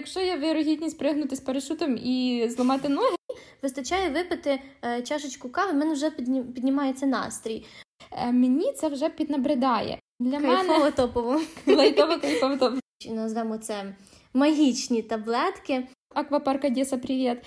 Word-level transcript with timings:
якщо 0.00 0.20
є 0.20 0.36
вирогідність 0.36 0.98
пригнути 0.98 1.36
з 1.36 1.40
парашутом 1.40 1.96
і 1.96 2.46
зламати 2.48 2.88
ноги, 2.88 3.16
вистачає 3.62 4.10
випити 4.10 4.60
е, 4.84 5.02
чашечку 5.02 5.48
кави, 5.48 5.72
в 5.72 5.74
мене 5.74 5.92
вже 5.92 6.10
піднімається 6.10 7.06
настрій. 7.06 7.66
Е, 8.12 8.32
мені 8.32 8.72
це 8.72 8.88
вже 8.88 9.08
піднабридає. 9.08 9.98
Для 10.20 10.40
Кайфово 10.40 10.78
мене 10.78 10.90
топово. 10.90 11.40
Лайтово 11.66 12.18
кайфово 12.18 12.56
топово. 12.56 12.80
Назвемо 13.10 13.58
це 13.58 13.94
магічні 14.34 15.02
таблетки. 15.02 15.88
Аквапарк 16.14 16.64
Одеса, 16.64 16.98
привіт. 16.98 17.38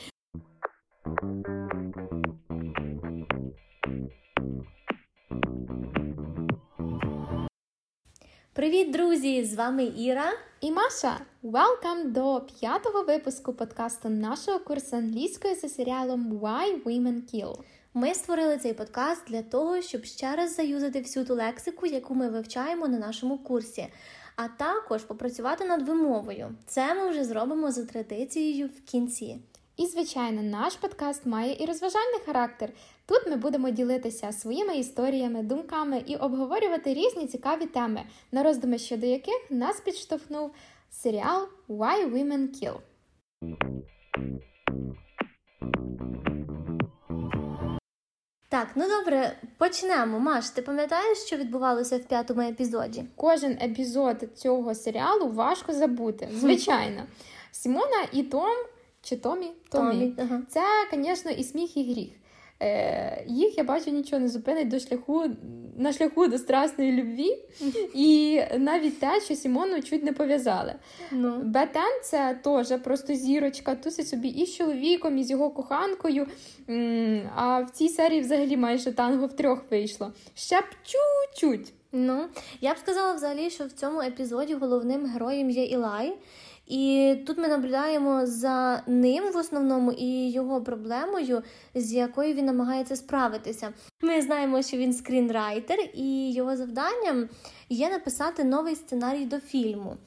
Привіт, 8.53 8.91
друзі! 8.91 9.45
З 9.45 9.53
вами 9.53 9.91
Іра 9.97 10.31
і 10.63 10.71
Маша. 10.71 11.19
Welcome 11.43 12.11
до 12.11 12.41
п'ятого 12.41 13.03
випуску 13.03 13.53
подкасту 13.53 14.09
нашого 14.09 14.59
курсу 14.59 14.95
англійської 14.95 15.55
за 15.55 15.69
серіалом 15.69 16.39
Why 16.39 16.83
Women 16.83 17.21
Kill. 17.33 17.59
Ми 17.93 18.13
створили 18.13 18.57
цей 18.57 18.73
подкаст 18.73 19.21
для 19.27 19.41
того, 19.41 19.81
щоб 19.81 20.05
ще 20.05 20.35
раз 20.35 20.55
заюзати 20.55 21.01
всю 21.01 21.25
ту 21.25 21.35
лексику, 21.35 21.85
яку 21.85 22.15
ми 22.15 22.29
вивчаємо 22.29 22.87
на 22.87 22.99
нашому 22.99 23.37
курсі, 23.37 23.87
а 24.35 24.47
також 24.47 25.03
попрацювати 25.03 25.65
над 25.65 25.87
вимовою. 25.87 26.55
Це 26.65 26.93
ми 26.93 27.09
вже 27.09 27.23
зробимо 27.23 27.71
за 27.71 27.85
традицією 27.85 28.67
в 28.67 28.81
кінці. 28.91 29.39
І, 29.77 29.85
звичайно, 29.85 30.43
наш 30.43 30.75
подкаст 30.75 31.25
має 31.25 31.57
і 31.59 31.65
розважальний 31.65 32.19
характер. 32.25 32.69
Тут 33.05 33.27
ми 33.27 33.35
будемо 33.35 33.69
ділитися 33.69 34.31
своїми 34.31 34.77
історіями, 34.77 35.43
думками 35.43 36.03
і 36.07 36.15
обговорювати 36.15 36.93
різні 36.93 37.27
цікаві 37.27 37.65
теми, 37.65 38.03
на 38.31 38.43
роздуми 38.43 38.77
щодо 38.77 39.05
яких 39.05 39.47
нас 39.49 39.79
підштовхнув 39.79 40.51
серіал 40.89 41.47
Why 41.69 42.13
Women 42.13 42.47
Kill. 42.49 42.77
Так, 48.49 48.67
ну 48.75 48.85
добре, 48.89 49.37
почнемо. 49.57 50.19
Маш, 50.19 50.49
ти 50.49 50.61
пам'ятаєш, 50.61 51.17
що 51.17 51.37
відбувалося 51.37 51.97
в 51.97 52.03
п'ятому 52.03 52.41
епізоді? 52.41 53.05
Кожен 53.15 53.51
епізод 53.61 54.17
цього 54.35 54.75
серіалу 54.75 55.27
важко 55.29 55.73
забути. 55.73 56.29
Звичайно, 56.33 57.03
Сімона 57.51 58.07
і 58.11 58.23
Том 58.23 58.55
чи 59.03 59.17
Томі? 59.17 59.51
Томі. 59.69 59.91
Томі. 59.91 60.13
Ага. 60.17 60.41
Це, 60.49 60.61
звісно, 60.93 61.31
і 61.31 61.43
сміх, 61.43 61.77
і 61.77 61.91
гріх. 61.91 62.09
Е, 62.61 63.23
Їх 63.27 63.57
я 63.57 63.63
бачу 63.63 63.91
нічого 63.91 64.19
не 64.19 64.27
зупинить 64.29 64.67
до 64.67 64.79
шляху 64.79 65.23
на 65.77 65.93
шляху 65.93 66.27
до 66.27 66.37
страсної 66.37 66.91
любві, 66.91 67.37
і 67.93 68.41
навіть 68.57 68.99
те, 68.99 69.21
що 69.21 69.35
Сімону 69.35 69.81
чуть 69.81 70.03
не 70.03 70.13
пов'язали. 70.13 70.75
Ну. 71.11 71.39
Бетен 71.43 72.01
це 72.03 72.39
теж 72.43 72.81
просто 72.83 73.13
зірочка, 73.15 73.75
тусить 73.75 74.07
собі 74.07 74.27
і 74.27 74.45
з 74.45 74.55
чоловіком, 74.55 75.17
і 75.17 75.23
з 75.23 75.31
його 75.31 75.49
коханкою. 75.49 76.27
А 77.35 77.59
в 77.59 77.69
цій 77.69 77.89
серії 77.89 78.21
взагалі 78.21 78.57
майже 78.57 78.91
танго 78.91 79.27
в 79.27 79.33
трьох 79.33 79.59
вийшло. 79.71 80.11
Ще 80.35 80.61
б 80.61 80.65
чуть-чуть. 80.83 81.73
Ну, 81.91 82.25
я 82.61 82.73
б 82.73 82.77
сказала 82.77 83.13
взагалі, 83.13 83.49
що 83.49 83.65
в 83.65 83.71
цьому 83.71 84.01
епізоді 84.01 84.53
головним 84.53 85.05
героєм 85.05 85.49
є 85.49 85.65
Ілай. 85.65 86.13
І 86.73 87.15
тут 87.27 87.37
ми 87.37 87.47
наблюдаємо 87.47 88.25
за 88.25 88.83
ним 88.87 89.31
в 89.33 89.37
основному 89.37 89.91
і 89.91 90.31
його 90.31 90.61
проблемою, 90.61 91.43
з 91.75 91.93
якою 91.93 92.33
він 92.33 92.45
намагається 92.45 92.95
справитися. 92.95 93.73
Ми 94.01 94.21
знаємо, 94.21 94.61
що 94.61 94.77
він 94.77 94.93
скрінрайтер, 94.93 95.77
і 95.93 96.33
його 96.33 96.57
завданням 96.57 97.29
є 97.69 97.89
написати 97.89 98.43
новий 98.43 98.75
сценарій 98.75 99.25
до 99.25 99.39
фільму. 99.39 99.97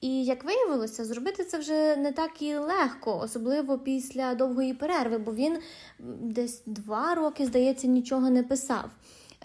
І 0.00 0.24
як 0.24 0.44
виявилося, 0.44 1.04
зробити 1.04 1.44
це 1.44 1.58
вже 1.58 1.96
не 1.96 2.12
так 2.12 2.42
і 2.42 2.54
легко, 2.54 3.20
особливо 3.22 3.78
після 3.78 4.34
довгої 4.34 4.74
перерви, 4.74 5.18
бо 5.18 5.34
він 5.34 5.58
десь 6.20 6.62
два 6.66 7.14
роки, 7.14 7.46
здається, 7.46 7.86
нічого 7.86 8.30
не 8.30 8.42
писав. 8.42 8.90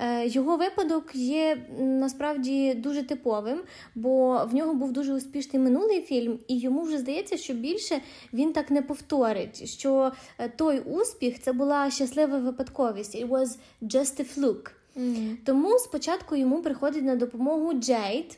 Е, 0.02 0.28
його 0.28 0.58
випадок 0.58 1.16
є 1.16 1.58
насправді 1.80 2.74
дуже 2.74 3.04
типовим, 3.04 3.60
бо 3.96 4.46
в 4.52 4.56
нього 4.56 4.74
був 4.74 4.92
дуже 4.92 5.14
успішний 5.14 5.62
минулий 5.64 6.02
фільм, 6.02 6.40
і 6.48 6.60
йому 6.60 6.82
вже 6.82 6.98
здається, 6.98 7.38
що 7.38 7.54
більше 7.54 8.02
він 8.34 8.54
так 8.54 8.72
не 8.72 8.82
повторить. 8.82 9.70
Що 9.70 10.12
е, 10.38 10.50
той 10.50 10.80
успіх 10.80 11.42
це 11.42 11.54
була 11.54 11.92
щаслива 11.92 12.38
випадковість. 12.38 13.16
It 13.16 13.28
was 13.30 13.58
just 13.82 14.22
a 14.22 14.38
fluke. 14.38 14.72
Mm-hmm. 14.98 15.36
Тому 15.46 15.80
спочатку 15.80 16.36
йому 16.36 16.62
приходить 16.62 17.04
на 17.04 17.16
допомогу 17.16 17.74
Джейд. 17.74 18.38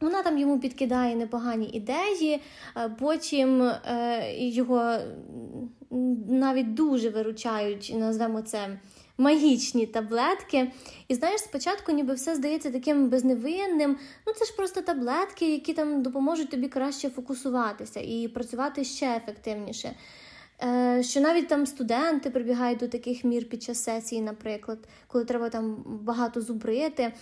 Вона 0.00 0.22
там 0.22 0.38
йому 0.38 0.60
підкидає 0.60 1.16
непогані 1.16 1.66
ідеї, 1.66 2.40
е, 2.76 2.88
потім 2.98 3.70
його 4.36 4.96
навіть 6.28 6.74
дуже 6.74 7.10
виручають, 7.10 7.92
назвемо 7.98 8.42
це 8.42 8.68
магічні 9.20 9.86
таблетки. 9.86 10.72
І 11.08 11.14
знаєш, 11.14 11.40
спочатку 11.40 11.92
ніби 11.92 12.14
все 12.14 12.34
здається 12.34 12.70
таким 12.70 13.08
безневинним. 13.08 13.96
Ну 14.26 14.32
це 14.32 14.44
ж 14.44 14.56
просто 14.56 14.80
таблетки, 14.80 15.52
які 15.52 15.72
там 15.72 16.02
допоможуть 16.02 16.50
тобі 16.50 16.68
краще 16.68 17.10
фокусуватися 17.10 18.00
і 18.00 18.28
працювати 18.28 18.84
ще 18.84 19.16
ефективніше. 19.16 19.94
Е, 20.62 21.02
що 21.02 21.20
навіть 21.20 21.48
там 21.48 21.66
студенти 21.66 22.30
прибігають 22.30 22.78
до 22.78 22.88
таких 22.88 23.24
мір 23.24 23.48
під 23.48 23.62
час 23.62 23.82
сесії, 23.82 24.20
наприклад, 24.20 24.78
коли 25.06 25.24
треба 25.24 25.48
там 25.48 25.84
багато 25.86 26.40
зубрити. 26.40 27.12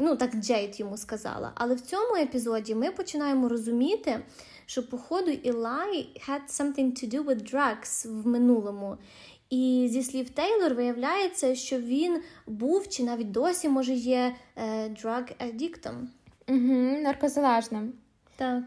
Ну, 0.00 0.16
так 0.16 0.34
Джейд 0.34 0.80
йому 0.80 0.96
сказала. 0.96 1.52
Але 1.54 1.74
в 1.74 1.80
цьому 1.80 2.16
епізоді 2.16 2.74
ми 2.74 2.90
починаємо 2.90 3.48
розуміти, 3.48 4.20
що, 4.66 4.88
походу, 4.88 5.30
Ілай 5.30 6.22
had 6.28 6.40
something 6.48 6.90
to 6.92 7.14
do 7.14 7.24
with 7.24 7.54
drugs 7.54 8.22
в 8.22 8.26
минулому. 8.26 8.96
І 9.52 9.88
зі 9.90 10.02
слів 10.02 10.30
Тейлор 10.30 10.74
виявляється, 10.74 11.54
що 11.54 11.78
він 11.78 12.20
був 12.46 12.88
чи 12.88 13.04
навіть 13.04 13.30
досі 13.30 13.68
може 13.68 13.92
є 13.92 14.34
е, 14.56 14.88
drug 14.88 15.32
addictом. 15.46 15.94
Угу, 16.48 17.00
Наркозалежним. 17.02 17.92
Так. 18.36 18.62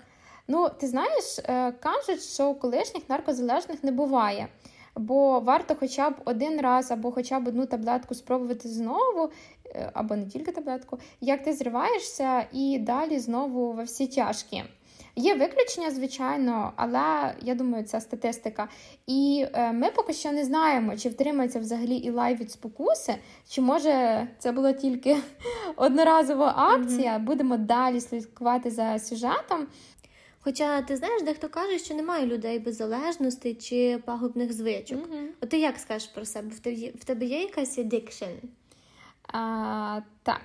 Ну, 0.47 0.69
ти 0.79 0.87
знаєш, 0.87 1.39
е, 1.39 1.71
кажуть, 1.71 2.21
що 2.23 2.53
колишніх 2.53 3.09
наркозалежних 3.09 3.83
не 3.83 3.91
буває. 3.91 4.47
Бо 4.95 5.39
варто 5.39 5.75
хоча 5.79 6.09
б 6.09 6.13
один 6.25 6.61
раз 6.61 6.91
або 6.91 7.11
хоча 7.11 7.39
б 7.39 7.47
одну 7.47 7.65
таблетку 7.65 8.15
спробувати 8.15 8.69
знову, 8.69 9.29
е, 9.65 9.91
або 9.93 10.15
не 10.15 10.25
тільки 10.25 10.51
таблетку, 10.51 10.99
як 11.21 11.43
ти 11.43 11.53
зриваєшся 11.53 12.45
і 12.53 12.79
далі 12.79 13.19
знову 13.19 13.73
во 13.73 13.83
всі 13.83 14.07
тяжкі. 14.07 14.63
Є 15.15 15.35
виключення, 15.35 15.91
звичайно, 15.91 16.73
але 16.75 17.35
я 17.41 17.55
думаю, 17.55 17.83
це 17.83 18.01
статистика. 18.01 18.69
І 19.07 19.45
е, 19.53 19.71
ми 19.71 19.91
поки 19.91 20.13
що 20.13 20.31
не 20.31 20.45
знаємо, 20.45 20.97
чи 20.97 21.09
втримається 21.09 21.59
взагалі 21.59 21.95
Ілай 21.95 22.35
від 22.35 22.51
спокуси, 22.51 23.15
чи 23.49 23.61
може 23.61 24.27
це 24.39 24.51
була 24.51 24.73
тільки 24.73 25.17
одноразова 25.75 26.53
акція. 26.57 27.17
Mm-hmm. 27.17 27.23
Будемо 27.23 27.57
далі 27.57 28.01
слідкувати 28.01 28.71
за 28.71 28.99
сюжетом. 28.99 29.67
Хоча 30.39 30.81
ти 30.81 30.95
знаєш, 30.97 31.21
дехто 31.21 31.49
каже, 31.49 31.79
що 31.79 31.95
немає 31.95 32.25
людей 32.25 32.59
без 32.59 32.75
залежності 32.75 33.53
чи 33.53 34.01
пагубних 34.05 34.53
звичок. 34.53 34.99
Mm-hmm. 34.99 35.27
От 35.41 35.49
ти 35.49 35.59
як 35.59 35.77
скажеш 35.77 36.07
про 36.07 36.25
себе? 36.25 36.51
В 36.95 37.05
тебе 37.05 37.25
є 37.25 37.41
якась 37.41 37.79
addiction? 37.79 38.29
А, 39.27 39.99
Так. 40.23 40.41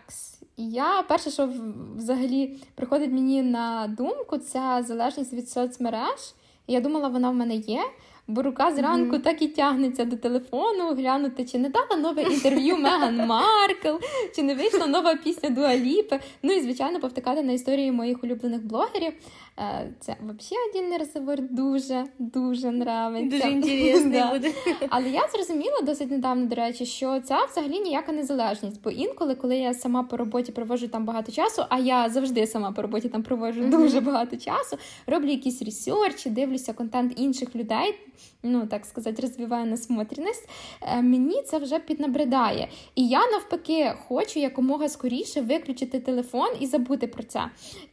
Я 0.56 1.04
перше, 1.08 1.30
що 1.30 1.48
взагалі 1.96 2.58
приходить 2.74 3.12
мені 3.12 3.42
на 3.42 3.86
думку, 3.98 4.38
це 4.38 4.84
залежність 4.86 5.32
від 5.32 5.50
соцмереж. 5.50 6.34
Я 6.66 6.80
думала, 6.80 7.08
вона 7.08 7.30
в 7.30 7.34
мене 7.34 7.54
є. 7.54 7.80
Бо 8.26 8.42
рука 8.42 8.70
зранку 8.70 9.16
mm-hmm. 9.16 9.22
так 9.22 9.42
і 9.42 9.48
тягнеться 9.48 10.04
до 10.04 10.16
телефону, 10.16 10.94
глянути, 10.94 11.44
чи 11.44 11.58
не 11.58 11.69
дала 11.69 11.96
нове 11.96 12.22
інтерв'ю 12.22 12.76
Меган 12.76 13.16
Маркл, 13.26 14.04
чи 14.36 14.42
не 14.42 14.54
вийшла 14.54 14.86
нова 14.86 15.16
пісня 15.16 15.50
Дуаліпи. 15.50 16.20
Ну 16.42 16.52
і 16.52 16.60
звичайно 16.60 17.00
повтикати 17.00 17.42
на 17.42 17.52
історії 17.52 17.92
моїх 17.92 18.24
улюблених 18.24 18.64
блогерів. 18.64 19.12
Е, 19.59 19.93
це 20.00 20.16
взагалі 20.21 20.71
один 20.71 20.99
розговор 20.99 21.41
дуже 21.50 22.05
дуже 22.19 22.69
нравиться. 22.69 23.38
Дуже 23.38 23.50
інтересний 23.52 24.23
буде. 24.32 24.52
Але 24.88 25.11
я 25.11 25.29
зрозуміла 25.32 25.81
досить 25.82 26.11
недавно, 26.11 26.47
до 26.47 26.55
речі, 26.55 26.87
що 26.87 27.20
це 27.20 27.47
взагалі 27.47 27.81
ніяка 27.81 28.12
незалежність. 28.12 28.82
Бо 28.82 28.91
інколи, 28.91 29.35
коли 29.35 29.56
я 29.56 29.75
сама 29.75 30.02
по 30.02 30.17
роботі 30.17 30.52
проводжу 30.52 30.88
там 30.88 31.05
багато 31.05 31.32
часу, 31.32 31.64
а 31.69 31.79
я 31.79 32.11
завжди 32.11 32.47
сама 32.47 32.73
по 32.73 32.82
роботі 32.82 33.08
там 33.08 33.23
проводжу 33.23 33.62
дуже 33.70 34.00
багато 34.00 34.37
часу, 34.37 34.76
роблю 35.06 35.31
якісь 35.31 35.62
ресерчі, 35.62 36.31
дивлюся 36.31 36.73
контент 36.73 37.12
інших 37.17 37.56
людей. 37.56 37.99
ну 38.43 38.67
так 38.67 38.87
сказати, 38.87 39.23
розвиваю 39.23 39.67
насмотреність, 39.67 40.49
е, 40.82 41.03
мені 41.03 41.43
це 41.43 41.58
вже 41.58 41.79
піднабридає. 41.79 42.69
І 42.94 43.08
я 43.08 43.31
навпаки 43.31 43.93
хочу 44.08 44.41
якомога 44.41 44.88
скоріше 44.88 45.41
виключити 45.41 46.00
телефон 46.00 46.49
і 46.61 46.67
забути 46.67 47.06
про 47.06 47.23
це. 47.23 47.41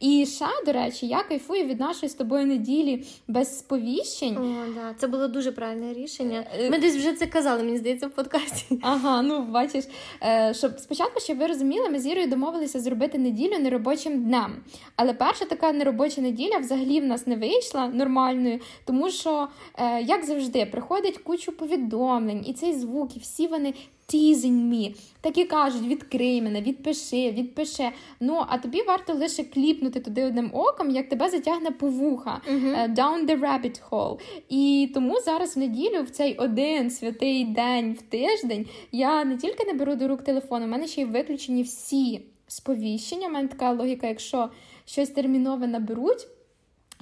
І 0.00 0.26
ще, 0.26 0.46
до 0.66 0.72
речі, 0.72 1.06
я 1.06 1.22
кайфую 1.22 1.47
від 1.54 1.80
нашої 1.80 2.10
з 2.10 2.14
тобою 2.14 2.46
неділі 2.46 3.04
без 3.28 3.58
сповіщень. 3.58 4.36
О, 4.36 4.74
да. 4.74 4.94
Це 4.98 5.06
було 5.06 5.28
дуже 5.28 5.52
правильне 5.52 5.92
рішення. 5.92 6.44
Е, 6.58 6.70
Ми 6.70 6.78
десь 6.78 6.96
вже 6.96 7.12
це 7.12 7.26
казали, 7.26 7.62
мені 7.62 7.76
здається, 7.78 8.06
в 8.06 8.10
подкасті. 8.10 8.78
Ага, 8.82 9.22
ну 9.22 9.42
бачиш, 9.42 9.84
е, 10.22 10.54
щоб 10.54 10.78
спочатку, 10.78 11.20
щоб 11.20 11.38
ви 11.38 11.46
розуміли, 11.46 11.90
ми 11.90 12.00
з 12.00 12.06
Ірою 12.06 12.26
домовилися 12.26 12.80
зробити 12.80 13.18
неділю 13.18 13.58
неробочим 13.58 14.24
днем. 14.24 14.56
Але 14.96 15.12
перша 15.14 15.44
така 15.44 15.72
неробоча 15.72 16.20
неділя 16.20 16.58
взагалі 16.58 17.00
в 17.00 17.04
нас 17.04 17.26
не 17.26 17.36
вийшла 17.36 17.88
нормальною, 17.88 18.60
тому 18.84 19.10
що, 19.10 19.48
е, 19.74 20.02
як 20.02 20.24
завжди, 20.24 20.66
приходить 20.66 21.18
кучу 21.18 21.52
повідомлень, 21.52 22.44
і 22.46 22.52
цей 22.52 22.74
звук, 22.74 23.16
і 23.16 23.20
всі 23.20 23.46
вони 23.46 23.74
teasing 24.14 24.70
me. 24.72 24.94
Так 25.20 25.38
і 25.38 25.44
кажуть, 25.44 25.86
відкрий 25.86 26.42
мене, 26.42 26.62
відпиши, 26.62 27.30
відпиши. 27.30 27.90
Ну, 28.20 28.44
а 28.48 28.58
тобі 28.58 28.82
варто 28.82 29.14
лише 29.14 29.44
кліпнути 29.44 30.00
туди 30.00 30.24
одним 30.24 30.50
оком, 30.52 30.90
як 30.90 31.08
тебе 31.08 31.28
затягне 31.28 31.70
по 31.70 31.88
вуха. 31.88 32.40
Uh-huh. 32.52 32.94
Down 32.94 33.26
the 33.26 33.40
rabbit 33.40 33.80
hole. 33.90 34.18
І 34.48 34.90
тому 34.94 35.20
зараз 35.20 35.56
в 35.56 35.58
неділю, 35.58 36.02
в 36.02 36.10
цей 36.10 36.36
один 36.36 36.90
святий 36.90 37.44
день 37.44 37.92
в 37.92 38.02
тиждень, 38.02 38.66
я 38.92 39.24
не 39.24 39.36
тільки 39.36 39.64
не 39.64 39.72
беру 39.72 39.94
до 39.94 40.08
рук 40.08 40.22
телефон, 40.22 40.62
у 40.62 40.66
мене 40.66 40.86
ще 40.86 41.00
й 41.00 41.04
виключені 41.04 41.62
всі 41.62 42.20
сповіщення. 42.46 43.28
У 43.28 43.30
мене 43.30 43.48
така 43.48 43.72
логіка, 43.72 44.06
якщо 44.06 44.48
щось 44.84 45.08
термінове 45.08 45.66
наберуть. 45.66 46.28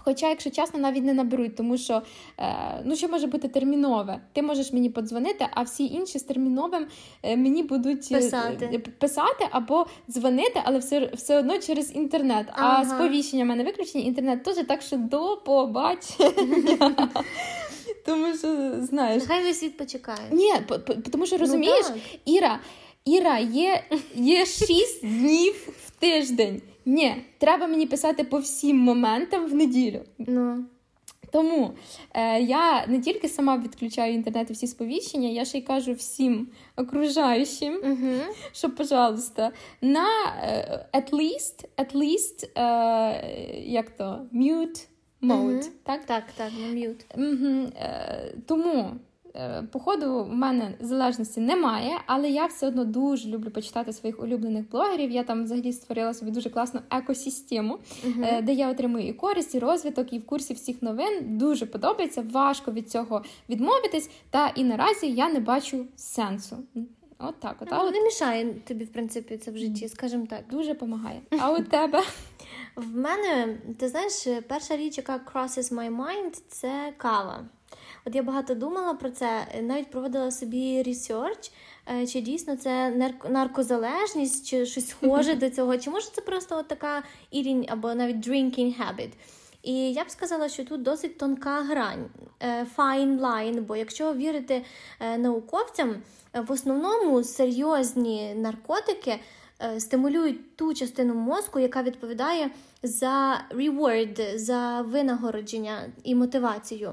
Хоча, 0.07 0.29
якщо 0.29 0.51
чесно, 0.51 0.81
навіть 0.81 1.05
не 1.05 1.15
наберуть, 1.15 1.57
тому 1.57 1.79
що 1.79 2.03
е, 2.39 2.83
ну 2.85 2.97
що 2.97 3.09
може 3.09 3.27
бути 3.27 3.49
термінове? 3.49 4.21
Ти 4.33 4.43
можеш 4.43 4.73
мені 4.73 4.91
подзвонити, 4.91 5.47
а 5.51 5.63
всі 5.63 5.87
інші 5.87 6.19
з 6.19 6.23
терміновим 6.23 6.87
е, 7.23 7.37
мені 7.37 7.63
будуть 7.63 8.09
е, 8.13 8.15
писати 8.15 8.79
писати 8.99 9.49
або 9.51 9.87
дзвонити, 10.11 10.61
але 10.65 10.79
все 10.79 11.11
все 11.15 11.39
одно 11.39 11.59
через 11.59 11.97
інтернет. 11.97 12.47
Ага. 12.53 12.81
А 12.81 12.85
сповіщення 12.85 13.45
в 13.45 13.47
мене 13.47 13.65
виключені 13.65 14.05
інтернет 14.05 14.45
теж 14.45 14.57
так, 14.69 14.83
що 14.83 14.97
до 14.97 15.37
побачення. 15.37 16.95
Тому 18.07 18.37
що 18.37 18.73
знаєш, 18.81 19.23
Нехай 19.23 19.45
весь 19.45 19.61
світ 19.61 19.77
почекає. 19.77 20.19
Ні, 20.31 20.53
тому 21.13 21.27
що 21.27 21.37
ну 21.37 21.41
розумієш, 21.41 21.87
Іра, 22.25 22.61
Іра, 23.05 23.39
є, 23.39 23.85
є 24.15 24.47
шість 24.47 25.07
днів 25.07 25.55
в 25.87 25.91
тиждень. 25.91 26.63
Ні, 26.87 27.15
треба 27.39 27.67
мені 27.67 27.87
писати 27.87 28.25
по 28.25 28.39
всім 28.39 28.79
моментам 28.79 29.47
в 29.47 29.55
неділю. 29.55 30.01
Ну. 30.19 30.65
Тому 31.33 31.73
е, 32.15 32.41
я 32.41 32.87
не 32.87 33.01
тільки 33.01 33.29
сама 33.29 33.59
відключаю 33.59 34.15
інтернет 34.15 34.51
і 34.51 34.53
всі 34.53 34.67
сповіщення, 34.67 35.29
я 35.29 35.45
ще 35.45 35.59
й 35.59 35.63
кажу 35.63 35.93
всім 35.93 36.49
окружаючим, 36.77 37.81
uh-huh. 37.83 38.23
що, 38.53 38.71
пожалуйста, 38.71 39.53
на 39.81 40.07
е, 40.43 40.87
at 40.93 41.11
least, 41.11 41.65
at 41.77 41.95
least, 41.95 42.61
е, 42.61 43.61
як 43.65 43.91
то, 43.91 44.27
mute 44.35 44.87
mode. 45.23 45.63
Uh-huh. 45.63 45.71
Так, 45.83 46.05
так, 46.05 46.25
так, 46.37 46.53
на 46.61 46.67
mute. 46.67 47.05
Тому 48.47 48.71
Е, 48.75 48.93
походу, 49.73 50.25
в 50.25 50.35
мене 50.35 50.75
залежності 50.81 51.41
немає, 51.41 51.99
але 52.07 52.31
я 52.31 52.47
все 52.47 52.67
одно 52.67 52.85
дуже 52.85 53.29
люблю 53.29 53.51
почитати 53.51 53.93
своїх 53.93 54.23
улюблених 54.23 54.71
блогерів. 54.71 55.11
Я 55.11 55.25
там 55.25 55.45
взагалі 55.45 55.73
створила 55.73 56.15
собі 56.15 56.31
дуже 56.31 56.51
класну 56.51 56.81
екосистему, 56.91 57.79
uh-huh. 58.07 58.43
де 58.43 58.53
я 58.53 58.71
отримую 58.71 59.09
і 59.09 59.13
користь, 59.13 59.55
і 59.55 59.59
розвиток, 59.59 60.13
і 60.13 60.19
в 60.19 60.27
курсі 60.27 60.55
всіх 60.55 60.83
новин. 60.83 61.39
Дуже 61.39 61.67
подобається, 61.67 62.25
важко 62.33 62.73
від 62.73 62.91
цього 62.91 63.23
відмовитись. 63.49 64.11
Та 64.31 64.49
і 64.49 64.65
наразі 64.65 65.13
я 65.13 65.29
не 65.29 65.41
бачу 65.41 65.87
сенсу. 65.97 66.57
От 67.19 67.41
так, 67.41 67.57
от. 67.61 67.69
Ну, 67.71 67.79
от... 67.81 67.95
Не 67.95 68.01
мішає 68.01 68.55
тобі, 68.55 68.85
в 68.85 68.93
принципі, 68.93 69.37
це 69.37 69.51
в 69.51 69.57
житті, 69.57 69.89
скажімо 69.89 70.27
так. 70.31 70.41
Дуже 70.51 70.73
допомагає. 70.73 71.21
А 71.41 71.53
у 71.53 71.63
тебе? 71.63 72.03
В 72.77 72.97
мене, 72.97 73.59
ти 73.79 73.89
знаєш, 73.89 74.43
перша 74.49 74.77
річ, 74.77 74.99
яка 74.99 75.21
crosses 75.35 75.73
my 75.73 75.97
mind, 75.97 76.43
це 76.49 76.93
кава. 76.97 77.45
От 78.07 78.15
я 78.15 78.23
багато 78.23 78.55
думала 78.55 78.95
про 78.95 79.11
це, 79.11 79.47
навіть 79.63 79.91
проводила 79.91 80.31
собі 80.31 80.83
ресерч, 80.83 81.53
чи 82.13 82.21
дійсно 82.21 82.57
це 82.57 82.91
наркозалежність, 83.29 84.47
чи 84.47 84.67
щось 84.67 84.89
схоже 84.89 85.35
до 85.35 85.51
цього, 85.51 85.79
чи 85.79 85.91
може 85.91 86.07
це 86.13 86.21
просто 86.21 86.57
от 86.57 86.69
така 86.69 87.03
eating 87.35 87.65
або 87.69 87.95
навіть 87.95 88.29
drinking 88.29 88.75
habit. 88.81 89.11
І 89.63 89.93
я 89.93 90.05
б 90.05 90.11
сказала, 90.11 90.49
що 90.49 90.65
тут 90.65 90.83
досить 90.83 91.19
тонка 91.19 91.63
грань, 91.63 92.07
е, 92.41 92.67
fine 92.77 93.21
line, 93.21 93.61
бо 93.61 93.77
якщо 93.77 94.15
вірити 94.15 94.65
е, 95.01 95.19
науковцям, 95.19 95.97
в 96.35 96.53
основному 96.53 97.23
серйозні 97.25 98.35
наркотики 98.35 99.11
е, 99.11 99.21
стимулюють 99.79 100.57
ту 100.57 100.75
частину 100.75 101.15
мозку, 101.15 101.59
яка 101.59 101.83
відповідає 101.83 102.51
за 102.83 103.45
reward, 103.51 104.39
за 104.39 104.83
винагородження 104.83 105.79
і 106.05 106.15
мотивацію. 106.15 106.93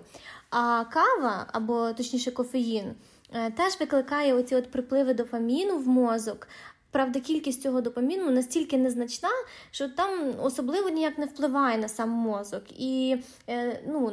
А 0.50 0.84
кава, 0.84 1.48
або 1.52 1.94
точніше 1.94 2.32
кофеїн, 2.32 2.94
е, 3.34 3.52
теж 3.52 3.80
викликає 3.80 4.34
оці 4.34 4.56
от 4.56 4.72
припливи 4.72 5.14
дофаміну 5.14 5.78
в 5.78 5.88
мозок. 5.88 6.48
Правда, 6.92 7.20
кількість 7.20 7.62
цього 7.62 7.82
допаміну 7.82 8.32
настільки 8.32 8.78
незначна, 8.78 9.30
що 9.72 9.90
там 9.90 10.34
особливо 10.42 10.90
ніяк 10.90 11.18
не 11.18 11.26
впливає 11.26 11.78
на 11.78 11.88
сам 11.88 12.10
мозок 12.10 12.64
і 12.70 13.18
е, 13.50 13.82
ну, 13.88 14.12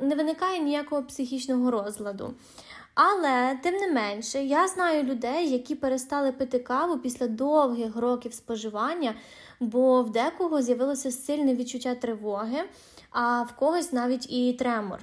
не 0.00 0.14
виникає 0.14 0.58
ніякого 0.58 1.02
психічного 1.02 1.70
розладу. 1.70 2.34
Але, 2.94 3.58
тим 3.62 3.74
не 3.74 3.88
менше, 3.88 4.44
я 4.44 4.68
знаю 4.68 5.02
людей, 5.02 5.50
які 5.50 5.74
перестали 5.74 6.32
пити 6.32 6.58
каву 6.58 6.98
після 6.98 7.26
довгих 7.26 7.96
років 7.96 8.34
споживання, 8.34 9.14
бо 9.60 10.02
в 10.02 10.10
декого 10.10 10.62
з'явилося 10.62 11.10
сильне 11.10 11.54
відчуття 11.54 11.94
тривоги, 11.94 12.58
а 13.10 13.42
в 13.42 13.56
когось 13.56 13.92
навіть 13.92 14.32
і 14.32 14.52
тремор. 14.52 14.98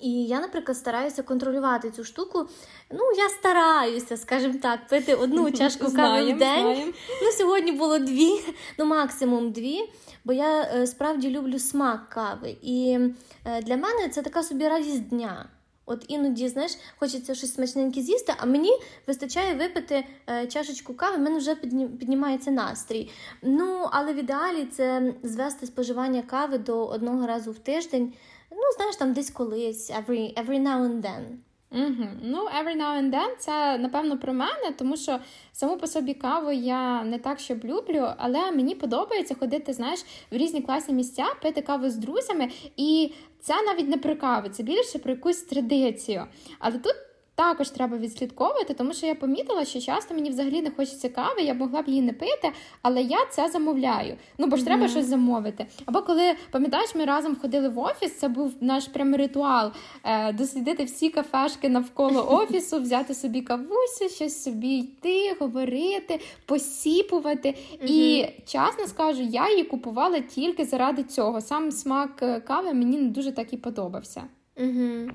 І 0.00 0.24
я, 0.24 0.40
наприклад, 0.40 0.76
стараюся 0.78 1.22
контролювати 1.22 1.90
цю 1.90 2.04
штуку. 2.04 2.48
Ну, 2.90 3.00
я 3.16 3.28
стараюся, 3.28 4.16
скажімо 4.16 4.54
так, 4.62 4.86
пити 4.86 5.14
одну 5.14 5.50
чашку 5.58 5.92
кави 5.92 6.22
в 6.32 6.38
день. 6.38 6.38
Знаємо. 6.38 6.92
Ну, 7.22 7.32
Сьогодні 7.38 7.72
було 7.72 7.98
дві, 7.98 8.30
ну 8.78 8.84
максимум 8.84 9.52
дві. 9.52 9.80
Бо 10.24 10.32
я 10.32 10.62
е, 10.62 10.86
справді 10.86 11.30
люблю 11.30 11.58
смак 11.58 12.08
кави. 12.08 12.56
І 12.62 12.98
е, 13.44 13.62
для 13.62 13.76
мене 13.76 14.08
це 14.08 14.22
така 14.22 14.42
собі 14.42 14.68
радість 14.68 15.08
дня. 15.08 15.48
От 15.86 16.04
іноді, 16.08 16.48
знаєш, 16.48 16.78
хочеться 16.98 17.34
щось 17.34 17.54
смачненьке 17.54 18.00
з'їсти, 18.00 18.32
а 18.38 18.46
мені 18.46 18.70
вистачає 19.06 19.54
випити 19.54 20.04
е, 20.28 20.46
чашечку 20.46 20.94
кави, 20.94 21.16
в 21.16 21.20
мене 21.20 21.38
вже 21.38 21.54
піднімається 21.98 22.50
настрій. 22.50 23.10
Ну, 23.42 23.88
але 23.92 24.12
в 24.12 24.16
ідеалі 24.16 24.66
це 24.66 25.14
звести 25.22 25.66
споживання 25.66 26.22
кави 26.22 26.58
до 26.58 26.86
одного 26.86 27.26
разу 27.26 27.52
в 27.52 27.58
тиждень. 27.58 28.12
Ну, 28.50 28.62
знаєш, 28.76 28.96
там 28.96 29.12
десь 29.12 29.30
колись, 29.30 29.90
every, 29.90 30.44
every 30.44 30.62
now 30.62 30.80
and 30.82 31.02
then. 31.02 31.22
Угу. 31.72 32.06
Ну, 32.22 32.38
every 32.38 32.76
now 32.76 33.02
and 33.02 33.10
then 33.10 33.36
це 33.38 33.78
напевно 33.78 34.18
про 34.18 34.32
мене, 34.32 34.72
тому 34.78 34.96
що 34.96 35.18
саму 35.52 35.76
по 35.76 35.86
собі 35.86 36.14
каву 36.14 36.52
я 36.52 37.04
не 37.04 37.18
так 37.18 37.40
щоб 37.40 37.64
люблю, 37.64 38.08
але 38.18 38.50
мені 38.50 38.74
подобається 38.74 39.34
ходити, 39.34 39.72
знаєш, 39.72 40.00
в 40.30 40.36
різні 40.36 40.62
класні 40.62 40.94
місця, 40.94 41.24
пити 41.42 41.62
каву 41.62 41.90
з 41.90 41.96
друзями, 41.96 42.48
і 42.76 43.12
це 43.40 43.54
навіть 43.62 43.88
не 43.88 43.96
про 43.98 44.16
каву, 44.16 44.48
це 44.48 44.62
більше 44.62 44.98
про 44.98 45.10
якусь 45.10 45.42
традицію. 45.42 46.24
Але 46.58 46.78
тут 46.78 46.94
також 47.40 47.70
треба 47.70 47.98
відслідковувати, 47.98 48.74
тому 48.74 48.92
що 48.92 49.06
я 49.06 49.14
помітила, 49.14 49.64
що 49.64 49.80
часто 49.80 50.14
мені 50.14 50.30
взагалі 50.30 50.62
не 50.62 50.70
хочеться 50.70 51.08
кави, 51.08 51.42
я 51.42 51.54
могла 51.54 51.82
б 51.82 51.88
її 51.88 52.02
не 52.02 52.12
пити, 52.12 52.52
але 52.82 53.02
я 53.02 53.26
це 53.30 53.48
замовляю. 53.48 54.16
Ну 54.38 54.46
бо 54.46 54.56
ж 54.56 54.62
mm-hmm. 54.62 54.66
треба 54.66 54.88
щось 54.88 55.06
замовити. 55.06 55.66
Або 55.86 56.02
коли 56.02 56.34
пам'ятаєш, 56.50 56.94
ми 56.94 57.04
разом 57.04 57.36
ходили 57.36 57.68
в 57.68 57.78
офіс, 57.78 58.18
це 58.18 58.28
був 58.28 58.54
наш 58.60 58.88
прям 58.88 59.14
ритуал 59.14 59.72
е, 60.04 60.32
дослідити 60.32 60.84
всі 60.84 61.10
кафешки 61.10 61.68
навколо 61.68 62.26
офісу, 62.30 62.80
взяти 62.80 63.14
собі 63.14 63.40
кавусю, 63.40 64.08
щось 64.14 64.42
собі 64.42 64.78
йти, 64.78 65.36
говорити, 65.40 66.20
посіпувати. 66.46 67.48
Mm-hmm. 67.48 67.86
І 67.86 68.28
чесно 68.46 68.86
скажу, 68.86 69.22
я 69.22 69.50
її 69.50 69.64
купувала 69.64 70.20
тільки 70.20 70.64
заради 70.64 71.02
цього. 71.04 71.40
Сам 71.40 71.70
смак 71.70 72.22
е, 72.22 72.40
кави 72.40 72.74
мені 72.74 72.98
не 72.98 73.08
дуже 73.08 73.32
так 73.32 73.52
і 73.52 73.56
подобався. 73.56 74.22
Mm-hmm. 74.56 75.10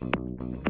Thank 0.00 0.14
you. 0.16 0.67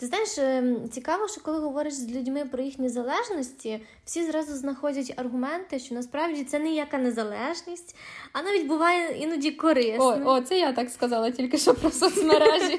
Ти 0.00 0.06
знаєш, 0.06 0.38
ем, 0.38 0.88
цікаво, 0.90 1.28
що 1.28 1.40
коли 1.40 1.58
говориш 1.58 1.92
з 1.92 2.10
людьми 2.10 2.44
про 2.50 2.62
їхні 2.62 2.88
залежності, 2.88 3.80
всі 4.04 4.24
зразу 4.24 4.54
знаходять 4.54 5.14
аргументи, 5.16 5.78
що 5.78 5.94
насправді 5.94 6.44
це 6.44 6.58
ніяка 6.58 6.98
незалежність, 6.98 7.96
а 8.32 8.42
навіть 8.42 8.66
буває 8.66 9.18
іноді 9.18 9.50
корисно. 9.50 10.22
О, 10.26 10.30
о, 10.30 10.40
це 10.40 10.58
я 10.58 10.72
так 10.72 10.90
сказала, 10.90 11.30
тільки 11.30 11.58
що 11.58 11.74
про 11.74 11.90
соцмережі. 11.90 12.78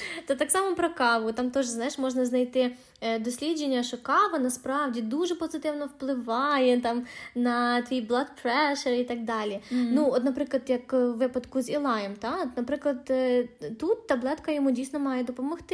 Та 0.26 0.34
так 0.34 0.50
само 0.50 0.74
про 0.74 0.90
каву. 0.90 1.32
Там 1.32 1.50
теж 1.50 1.66
знаєш, 1.66 1.98
можна 1.98 2.26
знайти 2.26 2.76
е, 3.00 3.18
дослідження, 3.18 3.82
що 3.82 4.02
кава 4.02 4.38
насправді 4.38 5.00
дуже 5.00 5.34
позитивно 5.34 5.86
впливає 5.86 6.80
там 6.80 7.06
на 7.34 7.82
твій 7.82 8.06
blood 8.06 8.26
pressure 8.44 8.92
і 8.92 9.04
так 9.04 9.24
далі. 9.24 9.60
Ну, 9.70 10.10
от, 10.12 10.24
наприклад, 10.24 10.62
як 10.66 10.92
в 10.92 11.12
випадку 11.12 11.62
з 11.62 11.70
Ілаєм, 11.70 12.14
та 12.18 12.50
наприклад, 12.56 13.06
е, 13.10 13.48
тут 13.80 14.06
таблетка 14.06 14.52
йому 14.52 14.70
дійсно 14.70 14.98
має 14.98 15.24
допомогти. 15.24 15.69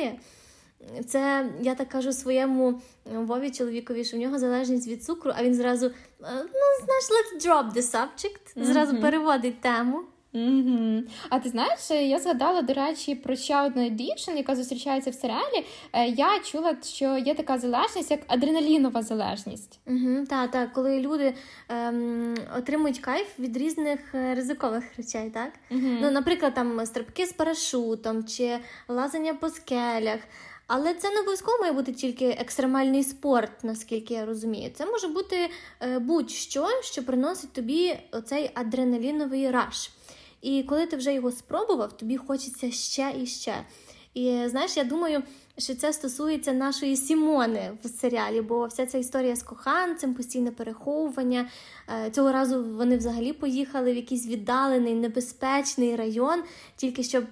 Це 1.07 1.51
я 1.61 1.75
так 1.75 1.89
кажу 1.89 2.13
своєму 2.13 2.81
Вові 3.05 3.51
чоловікові, 3.51 4.05
що 4.05 4.17
в 4.17 4.21
нього 4.21 4.39
залежність 4.39 4.89
від 4.89 5.05
цукру, 5.05 5.33
а 5.37 5.43
він 5.43 5.55
зразу 5.55 5.91
ну 6.21 6.85
знаєш, 6.85 7.05
let's 7.11 7.47
drop 7.47 7.73
the 7.73 7.83
subject, 7.83 8.65
зразу 8.65 8.97
mm-hmm. 8.97 9.01
переводить 9.01 9.61
тему. 9.61 10.03
Угу. 10.37 11.03
А 11.31 11.39
ти 11.39 11.49
знаєш, 11.49 11.91
я 11.91 12.19
згадала, 12.19 12.63
до 12.63 12.73
речі, 12.73 13.15
про 13.15 13.37
ще 13.37 13.63
одну 13.63 13.89
дівчину, 13.89 14.37
яка 14.37 14.57
зустрічається 14.57 15.11
в 15.11 15.15
серіалі. 15.15 15.67
Е, 15.93 16.07
я 16.07 16.41
чула, 16.45 16.77
що 16.83 17.19
є 17.19 17.35
така 17.35 17.59
залежність, 17.59 18.11
як 18.11 18.21
адреналінова 18.27 19.03
залежність. 19.03 19.81
Угу, 19.87 20.27
Так, 20.29 20.51
так, 20.51 20.73
коли 20.73 21.01
люди 21.01 21.35
ем, 21.69 22.35
отримують 22.59 22.99
кайф 22.99 23.39
від 23.39 23.57
різних 23.57 24.15
е, 24.15 24.35
ризикових 24.35 24.85
речей, 24.97 25.31
так? 25.31 25.53
Угу. 25.71 25.81
Ну, 26.01 26.11
Наприклад, 26.11 26.55
там 26.55 26.87
стрибки 26.87 27.27
з 27.27 27.33
парашутом 27.33 28.25
чи 28.25 28.59
лазання 28.89 29.35
по 29.35 29.49
скелях. 29.49 30.21
Але 30.67 30.95
це 30.95 31.11
не 31.11 31.21
обов'язково 31.21 31.59
має 31.59 31.73
бути 31.73 31.93
тільки 31.93 32.29
екстремальний 32.29 33.05
спорт, 33.05 33.51
наскільки 33.63 34.15
я 34.15 34.27
розумію. 34.27 34.71
Це 34.75 34.87
може 34.87 35.09
бути 35.09 35.51
е, 35.81 35.99
будь-що, 35.99 36.69
що 36.83 37.03
приносить 37.03 37.53
тобі 37.53 37.99
оцей 38.13 38.51
адреналіновий 38.55 39.51
раш. 39.51 39.91
І 40.47 40.63
коли 40.63 40.87
ти 40.87 40.97
вже 40.97 41.15
його 41.15 41.33
спробував, 41.33 41.97
тобі 41.97 42.17
хочеться 42.17 42.71
ще 42.71 43.15
і 43.23 43.27
ще. 43.27 43.55
І 44.15 44.43
знаєш, 44.47 44.77
я 44.77 44.85
думаю, 44.85 45.23
що 45.59 45.75
це 45.75 45.93
стосується 45.93 46.53
нашої 46.53 46.97
Сімони 46.97 47.73
в 47.85 47.89
серіалі, 47.89 48.41
бо 48.41 48.67
вся 48.67 48.87
ця 48.87 48.99
історія 48.99 49.37
з 49.37 49.43
коханцем, 49.43 50.15
постійне 50.15 50.51
переховування. 50.51 51.49
Е, 52.07 52.11
цього 52.11 52.33
разу 52.33 52.65
вони 52.65 52.97
взагалі 52.97 53.33
поїхали 53.33 53.93
в 53.93 53.97
якийсь 53.97 54.27
віддалений, 54.27 54.95
небезпечний 54.95 55.97
район, 55.97 56.43
тільки 56.77 57.03
щоб 57.03 57.25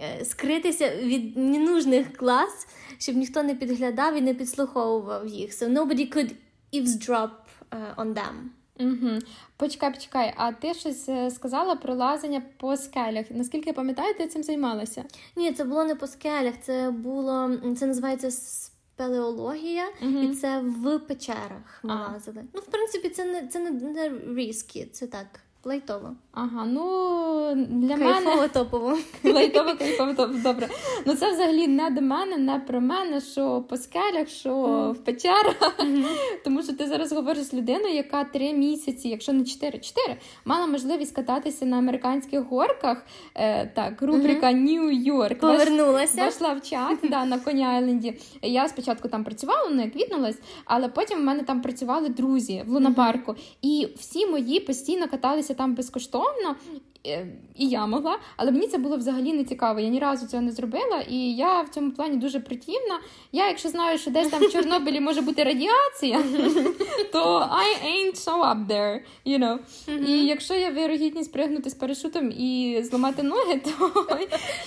е, 0.00 0.24
скритися 0.24 0.96
від 0.96 1.36
ненужних 1.36 2.16
клас, 2.16 2.66
щоб 2.98 3.16
ніхто 3.16 3.42
не 3.42 3.54
підглядав 3.54 4.16
і 4.16 4.20
не 4.20 4.34
підслуховував 4.34 5.26
їх. 5.26 5.50
So 5.50 5.68
nobody 5.68 6.16
could 6.16 6.34
eavesdrop 6.72 7.30
uh, 7.70 7.94
on 7.96 8.14
them. 8.14 8.61
Угу. 8.80 9.18
Почекай, 9.56 9.92
почекай, 9.92 10.34
а 10.36 10.52
ти 10.52 10.74
щось 10.74 11.08
е, 11.08 11.30
сказала 11.30 11.76
про 11.76 11.94
лазання 11.94 12.42
по 12.56 12.76
скелях. 12.76 13.26
Наскільки 13.30 13.70
я 13.70 13.74
пам'ятаю, 13.74 14.14
ти 14.14 14.26
цим 14.26 14.42
займалася? 14.42 15.04
Ні, 15.36 15.52
це 15.52 15.64
було 15.64 15.84
не 15.84 15.94
по 15.94 16.06
скелях, 16.06 16.54
це 16.62 16.90
було 16.90 17.50
це 17.78 17.86
називається 17.86 18.30
спелеологія, 18.30 19.84
угу. 20.02 20.18
і 20.18 20.34
це 20.34 20.60
в 20.60 20.98
печерах 20.98 21.80
ми 21.82 21.94
а. 21.94 22.12
лазили. 22.12 22.44
Ну, 22.54 22.60
в 22.60 22.66
принципі, 22.66 23.08
це 23.08 23.24
не 23.24 23.46
це 23.46 23.58
не, 23.58 23.70
не 23.70 24.12
різкі, 24.34 24.84
це 24.84 25.06
так. 25.06 25.26
Лайтово. 25.64 26.16
Ага, 26.32 26.64
ну 26.64 26.84
для 27.54 27.96
Кайфово 27.96 28.36
мене 28.36 28.48
топово. 28.48 28.98
Лайтово, 29.24 29.74
кайфово 29.78 30.14
топово, 30.14 30.38
добре. 30.38 30.68
Ну 31.06 31.14
це 31.14 31.32
взагалі 31.32 31.68
не 31.68 31.90
до 31.90 32.00
мене, 32.00 32.36
не 32.36 32.58
про 32.58 32.80
мене, 32.80 33.20
що 33.20 33.64
по 33.68 33.76
скелях, 33.76 34.28
що 34.28 34.50
mm. 34.50 34.92
в 34.92 34.98
печерах. 34.98 35.78
Mm-hmm. 35.78 36.04
Тому 36.44 36.62
що 36.62 36.72
ти 36.72 36.86
зараз 36.86 37.12
говориш 37.12 37.44
з 37.44 37.54
людиною, 37.54 37.94
яка 37.94 38.24
три 38.24 38.52
місяці, 38.52 39.08
якщо 39.08 39.32
не 39.32 39.44
чотири, 39.44 39.78
чотири, 39.78 40.16
мала 40.44 40.66
можливість 40.66 41.14
кататися 41.14 41.66
на 41.66 41.78
американських 41.78 42.40
горках. 42.40 43.06
Е, 43.34 43.66
Так, 43.66 44.02
рубрика 44.02 44.52
Нью-Йорк. 44.52 45.40
Повернулася. 45.40 46.24
Вийшла 46.24 46.52
в 46.52 46.60
чат 46.60 46.98
да, 47.02 47.24
на 47.24 47.38
Коні 47.38 47.64
Айленді. 47.64 48.18
Я 48.42 48.68
спочатку 48.68 49.08
там 49.08 49.24
працювала, 49.24 49.70
не 49.70 49.90
квітнулась, 49.90 50.38
але 50.64 50.88
потім 50.88 51.18
в 51.18 51.24
мене 51.24 51.42
там 51.42 51.62
працювали 51.62 52.08
друзі 52.08 52.64
в 52.66 52.72
лунапарку. 52.72 53.32
Mm-hmm. 53.32 53.56
І 53.62 53.88
всі 53.96 54.26
мої 54.26 54.60
постійно 54.60 55.08
каталися 55.08 55.51
займатися 55.52 55.54
там 55.54 55.74
безкоштовно, 55.74 56.56
е, 57.06 57.26
і 57.56 57.68
я 57.68 57.86
могла, 57.86 58.18
але 58.36 58.50
мені 58.50 58.68
це 58.68 58.78
було 58.78 58.96
взагалі 58.96 59.32
не 59.32 59.44
цікаво. 59.44 59.80
Я 59.80 59.88
ні 59.88 59.98
разу 59.98 60.26
цього 60.26 60.42
не 60.42 60.52
зробила, 60.52 61.04
і 61.08 61.16
я 61.36 61.62
в 61.62 61.68
цьому 61.68 61.90
плані 61.90 62.16
дуже 62.16 62.40
притівна. 62.40 63.00
Я, 63.32 63.48
якщо 63.48 63.68
знаю, 63.68 63.98
що 63.98 64.10
десь 64.10 64.28
там 64.28 64.42
в 64.42 64.52
Чорнобилі 64.52 65.00
може 65.00 65.20
бути 65.20 65.44
радіація, 65.44 66.22
то 67.12 67.48
I 67.50 67.86
ain't 67.86 68.16
so 68.16 68.40
up 68.40 68.66
there, 68.66 69.00
you 69.26 69.38
know. 69.38 69.58
І 70.06 70.26
якщо 70.26 70.54
є 70.54 70.70
вирогідність 70.70 71.32
пригнути 71.32 71.70
з 71.70 71.74
парашутом 71.74 72.30
і 72.30 72.80
зламати 72.82 73.22
ноги, 73.22 73.60
то 73.64 73.92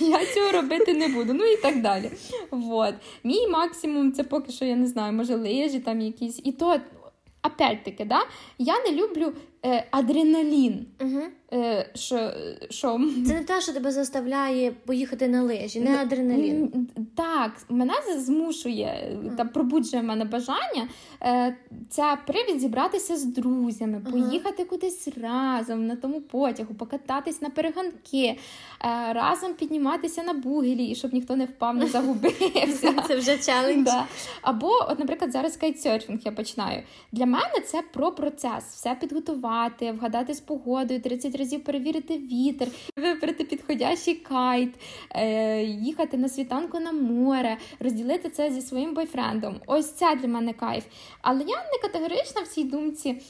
я 0.00 0.26
цього 0.26 0.52
робити 0.52 0.94
не 0.94 1.08
буду. 1.08 1.34
Ну 1.34 1.44
і 1.44 1.56
так 1.56 1.82
далі. 1.82 2.10
Вот. 2.50 2.94
Мій 3.24 3.48
максимум 3.48 4.12
це 4.12 4.24
поки 4.24 4.52
що 4.52 4.64
я 4.64 4.76
не 4.76 4.86
знаю, 4.86 5.12
може 5.12 5.36
лижі 5.36 5.80
там 5.80 6.00
якісь. 6.00 6.40
І 6.44 6.52
то 6.52 6.80
опять-таки, 7.46 8.04
да, 8.04 8.20
я 8.58 8.74
не 8.80 8.92
люблю 8.92 9.32
адреналін. 9.90 10.86
Угу. 11.00 11.22
Е, 11.52 11.90
що, 11.94 12.30
що... 12.70 13.00
Це 13.26 13.34
не 13.34 13.44
те, 13.44 13.60
що 13.60 13.72
тебе 13.72 13.90
заставляє 13.90 14.70
поїхати 14.70 15.28
на 15.28 15.42
лежі, 15.42 15.80
не 15.80 15.98
адреналін. 15.98 16.88
Так, 17.16 17.52
мене 17.68 17.92
змушує 18.18 19.18
та 19.36 19.44
пробуджує 19.44 20.02
мене 20.02 20.24
бажання. 20.24 20.88
Е, 21.22 21.56
Це 21.90 22.18
привід 22.26 22.60
зібратися 22.60 23.16
з 23.16 23.24
друзями, 23.24 24.02
поїхати 24.10 24.54
ага. 24.58 24.64
кудись 24.64 25.08
разом 25.22 25.86
на 25.86 25.96
тому 25.96 26.20
потягу, 26.20 26.74
покататись 26.74 27.42
на 27.42 27.50
перегонки, 27.50 28.24
е, 28.24 28.36
разом 29.12 29.54
підніматися 29.54 30.22
на 30.22 30.32
бугелі, 30.32 30.84
і 30.84 30.94
щоб 30.94 31.14
ніхто 31.14 31.36
не 31.36 31.44
впав, 31.44 31.76
не 31.76 31.86
загубився. 31.96 32.94
Це 33.08 33.16
вже 33.16 33.38
челендж. 33.38 33.90
Або, 34.42 34.70
от, 34.88 34.98
наприклад, 34.98 35.32
зараз 35.32 35.56
кайтсерфінг 35.56 36.20
я 36.24 36.32
починаю. 36.32 36.82
Для 37.12 37.26
мене 37.26 37.60
це 37.66 37.82
про 37.92 38.12
процес, 38.12 38.64
все 38.64 38.94
підготувати, 39.56 39.92
вгадати 39.92 40.34
з 40.34 40.40
погодою, 40.40 41.00
30 41.00 41.36
разів 41.36 41.64
перевірити 41.64 42.18
вітер, 42.18 42.68
вибрати 42.96 43.44
підходящий 43.44 44.14
кайт, 44.14 44.74
е, 45.10 45.62
їхати 45.64 46.16
на 46.16 46.28
світанку 46.28 46.80
на 46.80 46.92
море, 46.92 47.56
розділити 47.80 48.30
це 48.30 48.50
зі 48.50 48.60
своїм 48.60 48.94
бойфрендом. 48.94 49.60
Ось 49.66 49.92
це 49.92 50.16
для 50.16 50.28
мене 50.28 50.52
кайф. 50.52 50.84
Але 51.22 51.40
я 51.40 51.56
не 51.56 51.78
категорична 51.82 52.42
в 52.42 52.46
цій 52.46 52.64
думці, 52.64 53.20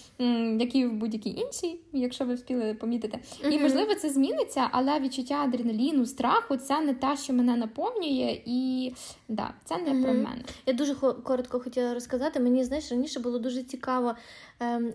як 0.58 0.74
і 0.74 0.86
в 0.86 0.92
будь-якій 0.92 1.30
іншій, 1.30 1.80
якщо 1.92 2.24
ви 2.24 2.34
встигли 2.34 2.74
помітити. 2.74 3.18
Uh-huh. 3.18 3.48
І 3.48 3.58
можливо 3.58 3.94
це 3.94 4.10
зміниться, 4.10 4.68
але 4.72 5.00
відчуття 5.00 5.34
адреналіну, 5.34 6.06
страху 6.06 6.56
це 6.56 6.80
не 6.80 6.94
те, 6.94 7.16
що 7.16 7.32
мене 7.32 7.56
наповнює, 7.56 8.40
і 8.46 8.92
да, 9.28 9.50
це 9.64 9.76
не 9.76 9.90
uh-huh. 9.90 10.02
про 10.02 10.12
мене. 10.12 10.42
Я 10.66 10.72
дуже 10.72 10.94
коротко 10.94 11.60
хотіла 11.60 11.94
розказати. 11.94 12.40
Мені 12.40 12.64
знаєш, 12.64 12.90
раніше 12.90 13.20
було 13.20 13.38
дуже 13.38 13.62
цікаво 13.62 14.14